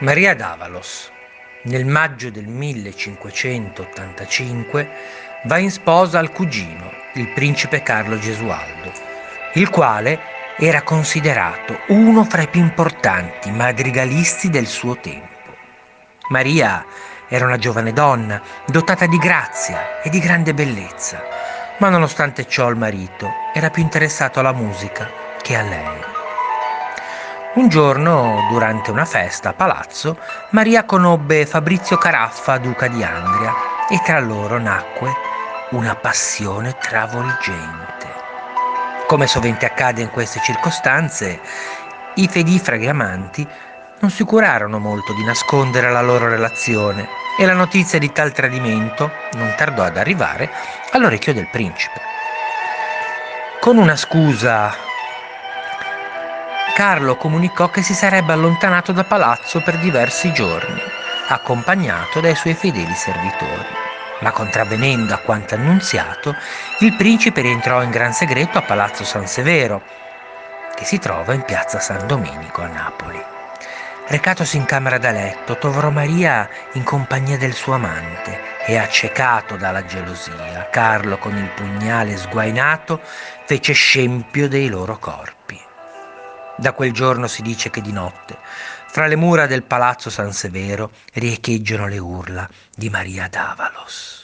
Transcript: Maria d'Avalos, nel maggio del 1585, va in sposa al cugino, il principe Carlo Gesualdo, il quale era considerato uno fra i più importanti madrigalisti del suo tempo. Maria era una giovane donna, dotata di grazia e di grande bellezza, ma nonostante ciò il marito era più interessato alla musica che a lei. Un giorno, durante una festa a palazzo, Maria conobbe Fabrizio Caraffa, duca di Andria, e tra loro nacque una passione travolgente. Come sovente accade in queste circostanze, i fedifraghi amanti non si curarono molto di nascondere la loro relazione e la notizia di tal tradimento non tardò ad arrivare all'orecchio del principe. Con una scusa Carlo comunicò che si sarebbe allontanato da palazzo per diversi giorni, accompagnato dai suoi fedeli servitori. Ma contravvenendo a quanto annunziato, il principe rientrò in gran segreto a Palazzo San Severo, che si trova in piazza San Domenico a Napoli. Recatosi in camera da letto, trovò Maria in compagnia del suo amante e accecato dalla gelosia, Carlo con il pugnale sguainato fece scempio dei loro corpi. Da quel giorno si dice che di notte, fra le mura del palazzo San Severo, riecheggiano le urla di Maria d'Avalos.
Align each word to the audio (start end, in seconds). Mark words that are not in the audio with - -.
Maria 0.00 0.34
d'Avalos, 0.34 1.12
nel 1.64 1.84
maggio 1.84 2.30
del 2.30 2.46
1585, 2.46 4.88
va 5.44 5.58
in 5.58 5.70
sposa 5.70 6.18
al 6.18 6.32
cugino, 6.32 6.90
il 7.16 7.28
principe 7.34 7.82
Carlo 7.82 8.18
Gesualdo, 8.18 8.90
il 9.54 9.68
quale 9.68 10.18
era 10.56 10.80
considerato 10.80 11.80
uno 11.88 12.24
fra 12.24 12.40
i 12.40 12.48
più 12.48 12.62
importanti 12.62 13.50
madrigalisti 13.50 14.48
del 14.48 14.66
suo 14.66 14.96
tempo. 14.96 15.54
Maria 16.30 16.82
era 17.28 17.44
una 17.44 17.58
giovane 17.58 17.92
donna, 17.92 18.40
dotata 18.68 19.04
di 19.04 19.18
grazia 19.18 20.00
e 20.00 20.08
di 20.08 20.18
grande 20.18 20.54
bellezza, 20.54 21.22
ma 21.76 21.90
nonostante 21.90 22.48
ciò 22.48 22.70
il 22.70 22.76
marito 22.76 23.28
era 23.52 23.68
più 23.68 23.82
interessato 23.82 24.40
alla 24.40 24.54
musica 24.54 25.10
che 25.42 25.56
a 25.56 25.62
lei. 25.62 26.19
Un 27.52 27.68
giorno, 27.68 28.46
durante 28.48 28.92
una 28.92 29.04
festa 29.04 29.48
a 29.48 29.54
palazzo, 29.54 30.16
Maria 30.50 30.84
conobbe 30.84 31.46
Fabrizio 31.46 31.98
Caraffa, 31.98 32.58
duca 32.58 32.86
di 32.86 33.02
Andria, 33.02 33.52
e 33.88 34.00
tra 34.04 34.20
loro 34.20 34.60
nacque 34.60 35.12
una 35.70 35.96
passione 35.96 36.76
travolgente. 36.78 38.06
Come 39.08 39.26
sovente 39.26 39.66
accade 39.66 40.00
in 40.00 40.10
queste 40.10 40.40
circostanze, 40.44 41.40
i 42.14 42.28
fedifraghi 42.28 42.86
amanti 42.86 43.44
non 43.98 44.12
si 44.12 44.22
curarono 44.22 44.78
molto 44.78 45.12
di 45.12 45.24
nascondere 45.24 45.90
la 45.90 46.02
loro 46.02 46.28
relazione 46.28 47.08
e 47.36 47.46
la 47.46 47.54
notizia 47.54 47.98
di 47.98 48.12
tal 48.12 48.30
tradimento 48.30 49.10
non 49.32 49.52
tardò 49.56 49.82
ad 49.82 49.96
arrivare 49.96 50.48
all'orecchio 50.92 51.34
del 51.34 51.48
principe. 51.50 52.00
Con 53.58 53.76
una 53.76 53.96
scusa 53.96 54.88
Carlo 56.74 57.16
comunicò 57.16 57.68
che 57.68 57.82
si 57.82 57.94
sarebbe 57.94 58.32
allontanato 58.32 58.92
da 58.92 59.04
palazzo 59.04 59.60
per 59.60 59.76
diversi 59.78 60.32
giorni, 60.32 60.80
accompagnato 61.28 62.20
dai 62.20 62.34
suoi 62.34 62.54
fedeli 62.54 62.94
servitori. 62.94 63.66
Ma 64.20 64.30
contravvenendo 64.32 65.12
a 65.12 65.18
quanto 65.18 65.54
annunziato, 65.54 66.34
il 66.80 66.94
principe 66.94 67.40
rientrò 67.40 67.82
in 67.82 67.90
gran 67.90 68.12
segreto 68.12 68.58
a 68.58 68.62
Palazzo 68.62 69.04
San 69.04 69.26
Severo, 69.26 69.82
che 70.74 70.84
si 70.84 70.98
trova 70.98 71.34
in 71.34 71.42
piazza 71.42 71.80
San 71.80 72.06
Domenico 72.06 72.62
a 72.62 72.68
Napoli. 72.68 73.22
Recatosi 74.06 74.56
in 74.56 74.64
camera 74.64 74.98
da 74.98 75.10
letto, 75.10 75.56
trovò 75.56 75.90
Maria 75.90 76.48
in 76.72 76.82
compagnia 76.82 77.38
del 77.38 77.52
suo 77.52 77.74
amante 77.74 78.40
e 78.66 78.76
accecato 78.76 79.56
dalla 79.56 79.84
gelosia, 79.84 80.68
Carlo 80.70 81.16
con 81.18 81.36
il 81.36 81.48
pugnale 81.54 82.16
sguainato 82.16 83.00
fece 83.44 83.72
scempio 83.72 84.48
dei 84.48 84.68
loro 84.68 84.98
corpi. 84.98 85.69
Da 86.60 86.74
quel 86.74 86.92
giorno 86.92 87.26
si 87.26 87.40
dice 87.40 87.70
che 87.70 87.80
di 87.80 87.90
notte, 87.90 88.36
fra 88.86 89.06
le 89.06 89.16
mura 89.16 89.46
del 89.46 89.62
palazzo 89.62 90.10
San 90.10 90.34
Severo, 90.34 90.90
riecheggiano 91.14 91.88
le 91.88 91.96
urla 91.96 92.46
di 92.76 92.90
Maria 92.90 93.28
d'Avalos. 93.28 94.19